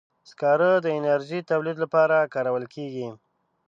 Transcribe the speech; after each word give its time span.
سکاره 0.29 0.71
د 0.81 0.87
انرژي 0.99 1.39
تولید 1.51 1.77
لپاره 1.83 2.29
کارول 2.33 2.65
کېږي. 2.75 3.07